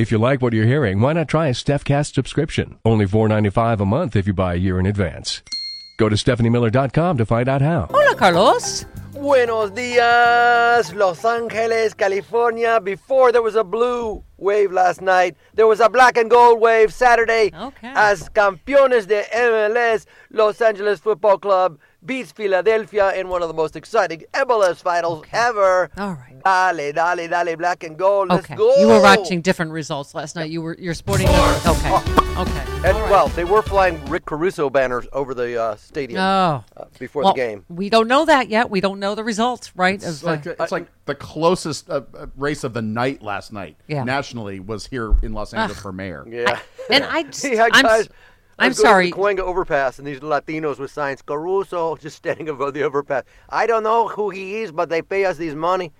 [0.00, 2.78] If you like what you're hearing, why not try a StephCast subscription?
[2.86, 5.42] Only $4.95 a month if you buy a year in advance.
[5.98, 7.86] Go to StephanieMiller.com to find out how.
[7.90, 8.86] Hola, Carlos.
[9.12, 12.80] Buenos dias, Los Angeles, California.
[12.80, 16.94] Before there was a blue wave last night, there was a black and gold wave
[16.94, 17.50] Saturday.
[17.54, 17.92] Okay.
[17.94, 23.76] As campeones de MLS, Los Angeles Football Club beats Philadelphia in one of the most
[23.76, 25.90] exciting MLS finals ever.
[25.98, 26.26] All right.
[26.76, 28.28] Dale, dale, dale, black and gold.
[28.30, 28.54] Let's Okay.
[28.56, 28.74] go.
[28.76, 30.50] You were watching different results last night.
[30.50, 32.40] You were you're sporting the Okay.
[32.40, 32.64] Okay.
[32.88, 33.10] And, All right.
[33.10, 36.64] well, they were flying Rick Caruso banners over the uh, stadium Oh.
[36.76, 37.64] uh, before Well, the game.
[37.68, 38.70] We don't know that yet.
[38.70, 39.96] We don't know the results, right?
[39.96, 43.52] It's of, like uh, it's like the closest uh, uh, race of the night last
[43.52, 43.76] night.
[43.88, 44.04] Yeah.
[44.04, 46.24] Nationally was here in Los Angeles for mayor.
[46.26, 46.58] Yeah.
[46.88, 48.14] and I just, Yeah, I'm, guys, s- I
[48.60, 49.10] I'm was going to sorry.
[49.10, 53.24] the Cahuenga overpass, and these Latinos with signs Caruso just standing above the overpass.
[53.48, 55.92] I don't know who he is, but they pay us these money.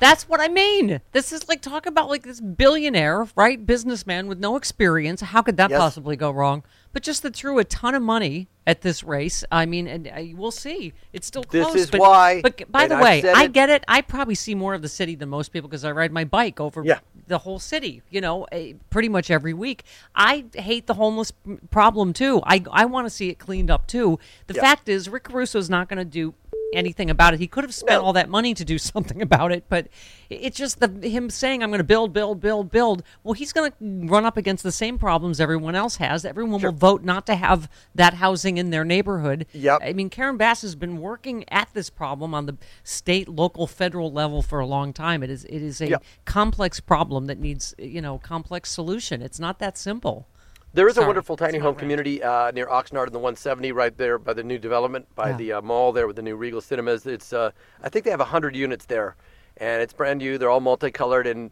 [0.00, 1.00] That's what I mean.
[1.12, 3.64] This is like talk about like this billionaire, right?
[3.64, 5.20] Businessman with no experience.
[5.20, 5.78] How could that Yes.
[5.78, 6.62] possibly go wrong?
[6.92, 9.44] But just that threw a ton of money at this race.
[9.52, 10.92] I mean, and uh, we'll see.
[11.12, 11.76] It's still This close.
[11.76, 13.84] is but, why, But by the I've way, I get it.
[13.86, 16.58] I probably see more of the city than most people because I ride my bike
[16.58, 16.98] over Yeah.
[17.28, 18.02] the whole city.
[18.10, 19.84] You know, eh, pretty much every week.
[20.16, 21.32] I hate the homeless
[21.70, 22.40] problem too.
[22.44, 24.18] I I want to see it cleaned up too.
[24.48, 24.62] The Yeah.
[24.62, 26.34] fact is, Rick Caruso's not going to do
[26.72, 27.40] anything about it.
[27.40, 28.06] He could have spent No.
[28.06, 29.88] all that money to do something about it, but
[30.28, 33.02] it's just the him saying I'm going to build, build, build, build.
[33.24, 33.76] Well, he's going to
[34.06, 36.24] run up against the same problems everyone else has.
[36.24, 39.46] Everyone will vote not to have that housing in their neighborhood.
[39.52, 39.80] Yep.
[39.82, 44.12] I mean, Karen Bass has been working at this problem on the state, local, federal
[44.12, 45.22] level for a long time.
[45.22, 46.04] It is it is a Yep.
[46.24, 49.22] complex problem that needs you know complex solution.
[49.22, 50.28] It's not that simple.
[50.72, 51.78] There is Sorry, a wonderful tiny home right.
[51.78, 55.36] community uh, near Oxnard in the 170, right there by the new development, by Yeah.
[55.36, 57.06] the uh, mall there with the new Regal Cinemas.
[57.06, 57.50] It's, uh,
[57.82, 59.16] I think they have 100 units there,
[59.56, 60.38] and it's brand new.
[60.38, 61.50] They're all multicolored, and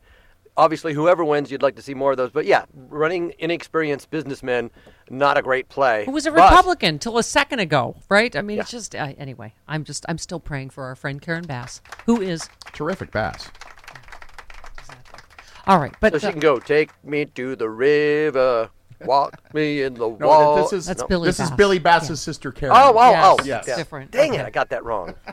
[0.56, 2.30] obviously, whoever wins, you'd like to see more of those.
[2.30, 4.70] But yeah, running inexperienced businessmen,
[5.10, 6.04] not a great play.
[6.04, 8.36] Who was a But- Republican till a second ago, right?
[8.36, 9.52] I mean, it's just uh, anyway.
[9.66, 13.48] I'm just I'm still praying for our friend Karen Bass, who is Terrific Bass.
[15.66, 15.92] all right.
[15.98, 18.70] But So she can go, take me to the river,
[19.04, 20.56] walk me in the No, wall.
[20.56, 21.06] this is That's No.
[21.08, 22.14] Billy this is Billy Bass's Yeah.
[22.16, 22.74] sister Karen.
[22.76, 23.44] Oh, oh, Yes, oh.
[23.44, 23.68] Yes.
[23.68, 24.10] it's different.
[24.10, 24.40] Dang Okay.
[24.40, 25.14] it, I got that wrong.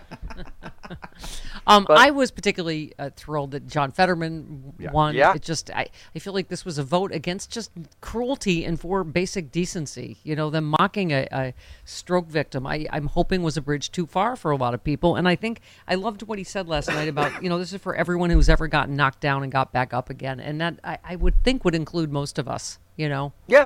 [1.68, 4.92] Um, But- I was particularly uh, thrilled that John Fetterman Yeah.
[4.92, 5.16] won.
[5.16, 5.34] Yeah.
[5.34, 7.72] It just, I, I feel like this was a vote against just
[8.02, 10.18] cruelty and for basic decency.
[10.24, 12.68] You know, them mocking a, a stroke victim.
[12.68, 15.16] I, I'm hoping was a bridge too far for a lot of people.
[15.16, 17.82] And I think I loved what he said last night about, you know, this is
[17.82, 20.40] for everyone who's ever gotten knocked down and got back up again.
[20.40, 22.78] And that I, I would think would include most of us.
[22.96, 23.34] You know.
[23.48, 23.66] Yeah.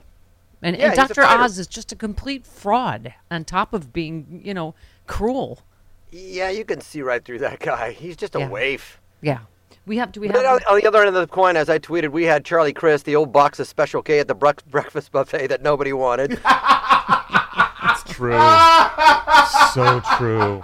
[0.61, 1.23] And, Yeah, and Dr.
[1.23, 4.75] Oz is just a complete fraud on top of being, you know,
[5.07, 5.59] cruel.
[6.11, 7.91] Yeah, you can see right through that guy.
[7.91, 8.49] He's just a Yeah.
[8.49, 8.99] waif.
[9.21, 9.39] Yeah.
[9.85, 10.55] We have, do we But have.
[10.55, 13.05] on, on the other end of the coin, as I tweeted, we had Charlie Crist,
[13.05, 16.39] the old box of Special K at the brec- breakfast buffet that nobody wanted.
[17.91, 18.31] It's true.
[19.73, 20.61] so true.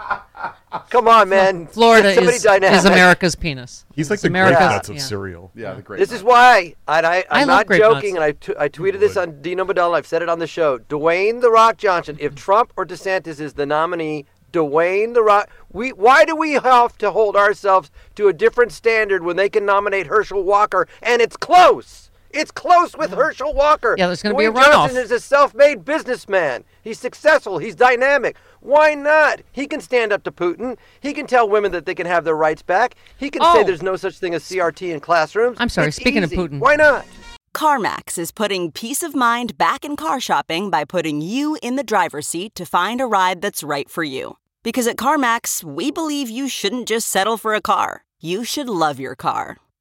[0.95, 1.67] Come on, man.
[1.67, 2.78] Florida Get somebody is, dynamic.
[2.79, 3.85] is America's penis.
[3.94, 5.01] He's like It's the America's- grape nuts of yeah.
[5.01, 5.51] cereal.
[5.53, 6.00] Yeah, the great.
[6.00, 8.15] This is why, and I, I I'm love not joking, nuts.
[8.15, 9.94] and I, t- I tweeted this on Dino Badal.
[9.94, 10.77] I've said it on the show.
[10.80, 12.15] Dwayne the Rock Johnson.
[12.18, 15.50] If Trump or DeSantis is the nominee, Dwayne the Rock.
[15.74, 19.65] We why do we have to hold ourselves to a different standard when they can
[19.65, 22.09] nominate Herschel Walker and it's close?
[22.35, 23.95] It's close with Herschel Walker.
[23.97, 26.65] Yeah, there's gonna be a Dwayne Johnson is a self-made businessman.
[26.83, 27.57] He's successful.
[27.59, 28.35] He's dynamic.
[28.59, 29.39] Why not?
[29.53, 30.77] He can stand up to Putin.
[30.99, 32.95] He can tell women that they can have their rights back.
[33.17, 33.63] He can say Oh.
[33.63, 35.57] there's no such thing as CRT in classrooms.
[35.59, 36.29] I'm sorry, It's speaking of.
[36.31, 36.59] Putin.
[36.59, 37.05] Why not?
[37.53, 41.83] CarMax is putting peace of mind back in car shopping by putting you in the
[41.85, 44.35] driver's seat to find a ride that's right for you.
[44.61, 48.99] Because at CarMax, we believe you shouldn't just settle for a car, you should love
[48.99, 49.55] your car.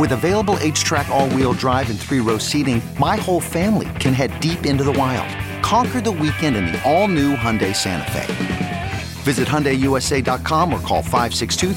[0.00, 4.40] With available HTRAC, all wheel drive, and three row seating, my whole family can head
[4.40, 5.28] deep into the wild.
[5.62, 8.92] Conquer the weekend in the all new Hyundai Santa Fe.
[9.24, 11.74] Visit HyundaiUSA.com or call 562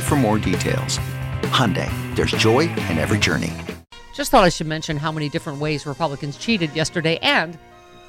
[0.00, 1.00] for more details.
[1.50, 3.52] Hyundai, there's joy in every journey.
[4.14, 7.58] Just thought I should mention how many different ways Republicans cheated yesterday, and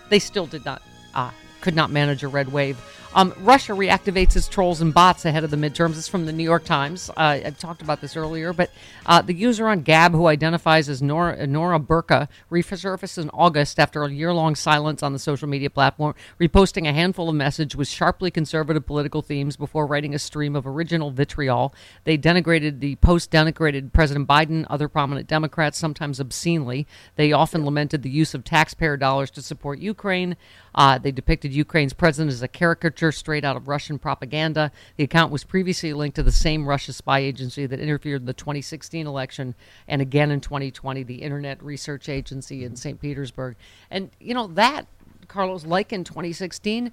[0.10, 0.84] they still did not,
[1.16, 1.32] uh,
[1.62, 2.78] could not manage a red wave.
[3.14, 5.98] Um, Russia reactivates its trolls and bots ahead of the midterms.
[5.98, 7.10] It's from the New York Times.
[7.10, 8.72] Uh, I talked about this earlier, but
[9.06, 14.04] uh, the user on Gab, who identifies as Nora, Nora Burka, resurfaced in August after
[14.06, 17.90] a year long silence on the social media platform, reposting a handful of messages with
[17.90, 21.76] sharply conservative political themes before writing a stream of original vitriol.
[22.06, 26.88] They denigrated the post denigrated President Biden, other prominent Democrats, sometimes obscenely.
[27.18, 30.38] They often lamented the use of taxpayer dollars to support Ukraine.
[30.74, 34.72] Uh, they depicted Ukraine's president as a caricature straight out of Russian propaganda.
[34.98, 38.34] The account was previously linked to the same Russia spy agency that interfered in the
[38.34, 39.56] 2016 election
[39.88, 43.00] and again in 2020, the Internet Research Agency in St.
[43.00, 43.56] Petersburg.
[43.90, 44.86] And, you know, that,
[45.28, 46.92] Carlos, like in 2016,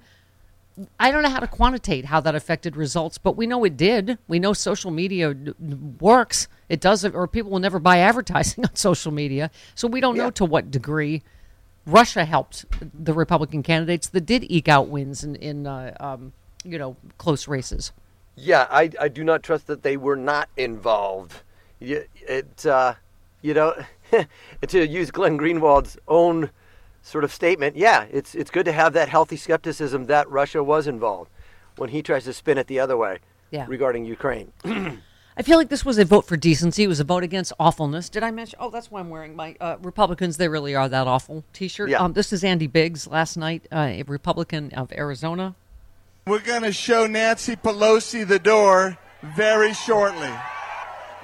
[0.99, 4.17] I don't know how to quantitate how that affected results, but we know it did.
[4.27, 5.35] We know social media
[5.99, 6.47] works.
[6.69, 9.51] It does, or people will never buy advertising on social media.
[9.75, 11.23] So we don't know to what degree
[11.91, 16.33] Russia helped the Republican candidates that did eke out wins in, in uh, um,
[16.63, 17.91] you know, close races.
[18.35, 21.41] Yeah, I, I do not trust that they were not involved.
[21.81, 22.93] It, uh,
[23.41, 23.73] you know,
[24.67, 26.49] to use Glenn Greenwald's own
[27.01, 30.87] sort of statement, yeah, it's it's good to have that healthy skepticism that Russia was
[30.87, 31.31] involved
[31.77, 33.19] when he tries to spin it the other way
[33.51, 33.65] yeah.
[33.67, 34.51] regarding Ukraine.
[35.39, 36.83] I feel like this was a vote for decency.
[36.83, 38.09] It was a vote against awfulness.
[38.09, 38.59] Did I mention?
[38.59, 40.35] Oh, that's why I'm wearing my uh, Republicans.
[40.35, 41.89] They really are that awful T-shirt.
[41.89, 41.99] Yeah.
[41.99, 45.55] Um, this is Andy Biggs last night, uh, a Republican of Arizona.
[46.27, 50.29] We're going to show Nancy Pelosi the door very shortly.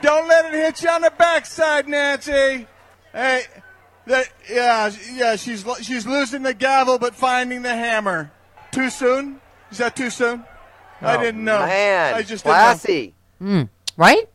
[0.02, 2.68] Don't let it hit you on the backside, Nancy.
[3.12, 3.44] Hey,
[4.08, 8.32] that, yeah, yeah, she's she's losing the gavel but finding the hammer.
[8.72, 9.42] Too soon?
[9.72, 10.46] Is that too soon?
[11.02, 11.60] I Oh, didn't know.
[11.60, 12.56] Man, I just didn't
[13.42, 13.68] know.
[13.98, 14.30] Right?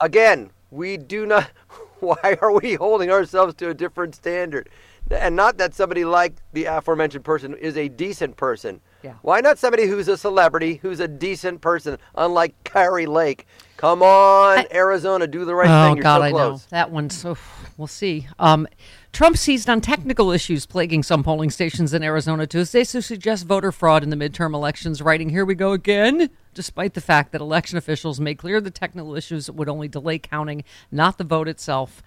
[0.00, 1.50] Again, we do not.
[2.00, 4.70] Why are we holding ourselves to a different standard?
[5.10, 8.80] And not that somebody like the aforementioned person is a decent person.
[9.02, 9.14] Yeah.
[9.22, 13.46] Why not somebody who's a celebrity, who's a decent person, unlike Kari Lake?
[13.76, 15.96] Come on, Arizona, do the right oh thing.
[15.96, 17.10] You're God, so I know that one.
[17.10, 17.36] So
[17.76, 18.28] we'll see.
[18.38, 18.68] Um,
[19.12, 23.72] Trump seized on technical issues plaguing some polling stations in Arizona Tuesday to suggest voter
[23.72, 25.02] fraud in the midterm elections.
[25.02, 29.16] Writing, "Here we go again." Despite the fact that election officials made clear the technical
[29.16, 32.02] issues would only delay counting, not the vote itself.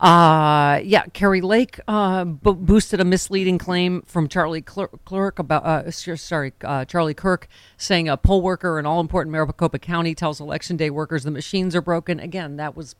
[0.00, 5.64] Uh, yeah, Kari Lake uh, bo- boosted a misleading claim from Charlie Cler- Clerk about,
[5.66, 10.40] uh, sorry, uh, Charlie Kirk saying a poll worker in all important Maricopa County tells
[10.40, 12.18] election day workers the machines are broken.
[12.18, 12.96] Again, that was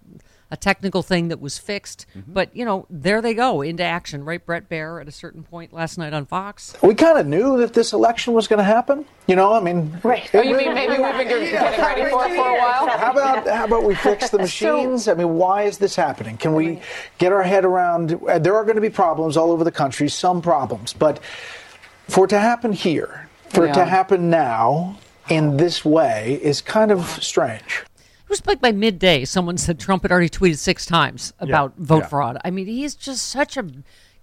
[0.51, 2.07] a technical thing that was fixed.
[2.27, 4.45] But, you know, there they go into action, right?
[4.45, 6.75] Bret Baier at a certain point last night on Fox.
[6.83, 9.05] We kind of knew that this election was going to happen.
[9.27, 10.29] You know, I mean, right?
[10.35, 12.89] Oh, you mean maybe we've been getting ready for it for a while?
[12.89, 15.07] How about how about we fix the machines?
[15.07, 16.37] I mean, why is this happening?
[16.37, 16.81] Can we
[17.19, 18.15] get our head around?
[18.29, 21.21] uh, There are going to be problems all over the country, some problems, but
[22.09, 26.91] for it to happen here, for it to happen now in this way, is kind
[26.91, 27.85] of strange.
[28.31, 32.03] It was like by midday, someone said Trump had already tweeted six times about vote
[32.03, 32.07] yeah.
[32.07, 32.39] fraud.
[32.45, 33.67] I mean, he's just such a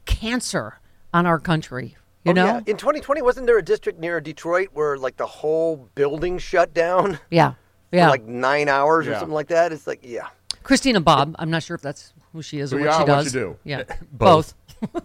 [0.05, 0.79] cancer
[1.13, 1.97] on our country.
[2.23, 2.45] You Oh, know?
[2.45, 2.57] yeah.
[2.67, 7.19] in 2020, wasn't there a district near Detroit where like the whole building shut down
[7.29, 7.51] Yeah.
[7.89, 8.09] for Yeah.
[8.09, 9.73] like nine hours or something like that?
[9.73, 10.27] It's like, yeah.
[10.63, 11.35] Christina Bobb.
[11.37, 13.25] I'm not sure if that's who she is or what she are, what does.
[13.35, 13.57] you do.
[13.65, 13.83] Yeah.
[14.13, 14.53] Both.
[14.93, 14.95] Both.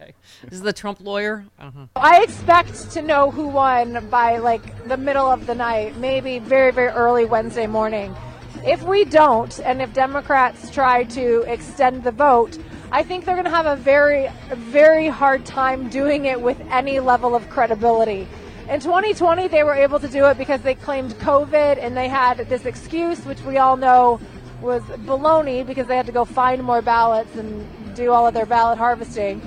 [0.00, 0.14] okay.
[0.44, 1.44] This is the Trump lawyer.
[1.58, 1.88] Uh-huh.
[1.94, 6.72] I expect to know who won by like the middle of the night, maybe very,
[6.72, 8.16] very early Wednesday morning.
[8.64, 12.58] If we don't, and if Democrats try to extend the vote,
[12.92, 17.00] I think they're going to have a very, very hard time doing it with any
[17.00, 18.28] level of credibility.
[18.68, 22.48] In 2020, they were able to do it because they claimed COVID and they had
[22.48, 24.20] this excuse, which we all know
[24.60, 28.46] was baloney because they had to go find more ballots and do all of their
[28.46, 29.40] ballot harvesting.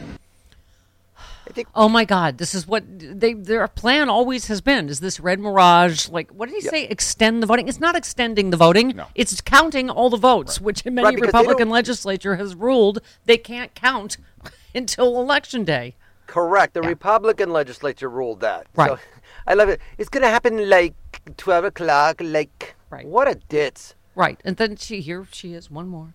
[1.76, 2.38] Oh my God!
[2.38, 4.90] This is what they their plan always has been.
[4.90, 6.10] Is this red mirage?
[6.10, 6.86] Like, what did he say?
[6.86, 7.68] Extend the voting?
[7.68, 8.90] It's not extending the voting.
[8.90, 9.08] No.
[9.16, 13.74] It's counting all the votes, which in many Right, Republican legislature has ruled they can't
[13.76, 14.18] count
[14.76, 15.96] until election day.
[16.28, 16.74] Correct.
[16.74, 18.68] The Republican legislature ruled that.
[18.76, 18.92] Right.
[18.92, 19.00] So,
[19.48, 19.82] I love it.
[19.98, 20.96] It's going to happen like
[21.38, 22.22] 12 o'clock.
[22.22, 23.06] Like, right.
[23.06, 23.96] what a ditz.
[24.16, 26.14] Right, and then she here she is one more.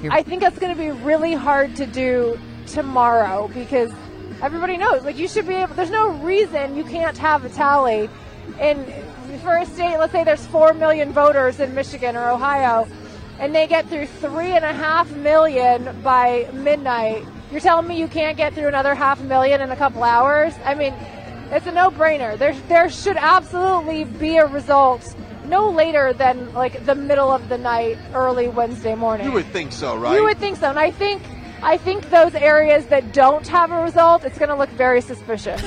[0.00, 0.10] Here.
[0.12, 3.92] I think it's going to be really hard to do tomorrow because
[4.42, 5.04] everybody knows.
[5.04, 5.74] Like, you should be able.
[5.74, 8.08] There's no reason you can't have a tally.
[8.60, 8.84] in
[9.42, 12.88] for a state, let's say there's four million voters in Michigan or Ohio,
[13.38, 17.24] and they get through three and a half million by midnight.
[17.50, 20.54] You're telling me you can't get through another half million in a couple hours?
[20.64, 20.94] I mean,
[21.50, 22.36] it's a no-brainer.
[22.36, 25.14] There, there should absolutely be a result
[25.48, 29.26] no later than like the middle of the night, early Wednesday morning.
[29.26, 30.14] You would think so, right?
[30.14, 31.22] You would think so, and I think
[31.62, 35.62] I think those areas that don't have a result, it's going to look very suspicious.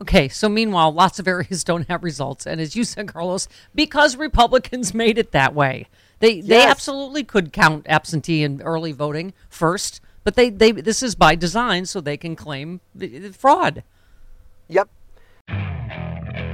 [0.00, 4.16] Okay, so meanwhile, lots of areas don't have results, and as you said, Carlos, because
[4.16, 5.86] Republicans made it that way,
[6.18, 11.14] they they absolutely could count absentee and early voting first, but they they this is
[11.14, 13.82] by design so they can claim the, the fraud.
[14.68, 14.88] Yep.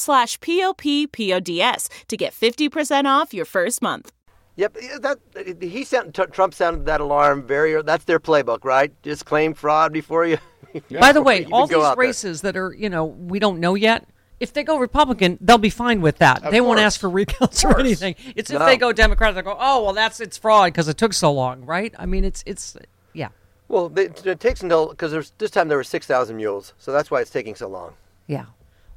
[0.00, 4.12] slash p-o-p-p-o-d-s to get 50% off your first month.
[4.56, 4.76] Yep.
[5.00, 5.18] That
[5.62, 7.80] he sound, t- Trump sounded that alarm very.
[7.82, 8.92] That's their playbook, right?
[9.02, 10.38] Just claim fraud before you.
[11.00, 12.06] By the way, all these out there.
[12.06, 14.06] races that are you know we don't know yet.
[14.38, 16.44] If they go Republican, they'll be fine with that.
[16.44, 18.16] Of they won't ask for recounts or anything.
[18.36, 21.12] It's if they go Democrat, they go, oh well, that's it's fraud because it took
[21.12, 21.94] so long, right?
[21.98, 22.76] I mean, it's it's
[23.12, 23.28] yeah.
[23.68, 26.92] Well, they, it takes until because there's this time there were six thousand mules, so
[26.92, 27.94] that's why it's taking so long.
[28.26, 28.46] Yeah.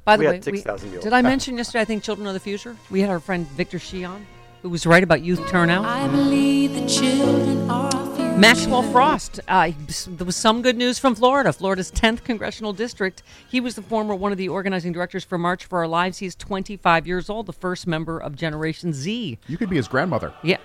[0.04, 1.04] By the We way, had 6,000 mules.
[1.04, 1.80] did I mention yesterday?
[1.80, 2.76] I think Children of the Future.
[2.90, 4.26] We had our friend Victor Sheehan,
[4.62, 5.84] who was right about youth turnout.
[5.86, 8.36] I believe the children are our future.
[8.36, 9.40] Maxwell Frost.
[9.48, 9.70] Uh,
[10.08, 13.22] there was some good news from Florida, Florida's 10th congressional district.
[13.48, 16.18] He was the former one of the organizing directors for March for Our Lives.
[16.18, 19.38] He's 25 years old, the first member of Generation Z.
[19.46, 20.34] You could be his grandmother.
[20.42, 20.58] Yeah.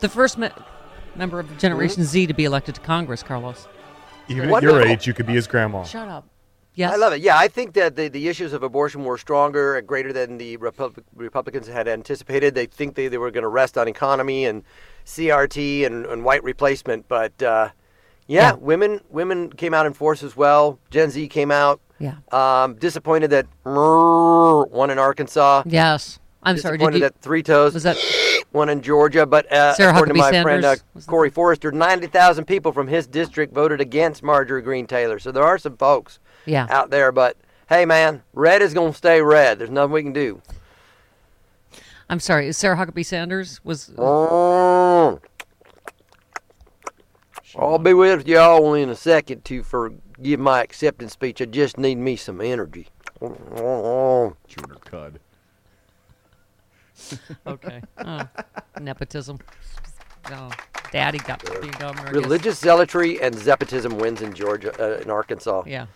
[0.00, 0.48] The first me-
[1.16, 2.10] member of Generation Mm-hmm.
[2.10, 3.66] Z to be elected to Congress, Carlos.
[4.28, 4.78] Even at Wonderful.
[4.78, 5.82] your age, you could be his grandma.
[5.82, 6.24] Shut up.
[6.78, 6.92] Yes.
[6.92, 7.20] I love it.
[7.22, 10.56] Yeah, I think that the, the issues of abortion were stronger and greater than the
[10.58, 12.54] Repub- Republicans had anticipated.
[12.54, 14.62] They think they, they were going to rest on economy and
[15.04, 17.70] CRT and, and white replacement, but uh,
[18.28, 18.52] yeah, Yeah.
[18.52, 20.78] women women came out in force as well.
[20.90, 21.80] Gen Z came out.
[21.98, 22.14] Yeah.
[22.30, 25.64] Um, disappointed that one in Arkansas.
[25.66, 26.20] Yes.
[26.44, 26.78] I'm sorry.
[26.78, 27.96] Did you, that Three Toes was that
[28.52, 30.76] one in Georgia, but uh, according to Huckabee my friend uh,
[31.08, 35.18] Corey Forrester, ninety thousand people from his district voted against Marjorie Greene Taylor.
[35.18, 36.66] So there are some folks Yeah.
[36.70, 37.36] out there, but
[37.68, 39.58] hey, man, red is going to stay red.
[39.58, 40.42] There's nothing we can do.
[42.10, 42.48] I'm sorry.
[42.48, 45.20] Is Sarah Huckabee Sanders was Mm.
[47.56, 49.92] I'll be with y'all in a second to for
[50.22, 51.40] give my acceptance speech.
[51.40, 52.88] I just need me some energy.
[53.20, 54.34] Junior
[54.84, 55.18] Cud.
[57.46, 57.82] okay?
[57.98, 58.28] Oh,
[58.80, 59.38] nepotism.
[60.30, 60.50] Oh,
[60.92, 62.08] Daddy got to be governor.
[62.08, 62.10] I.
[62.10, 65.64] Religious zealotry and zepotism wins in Georgia, uh, in Arkansas.
[65.66, 65.86] Yeah.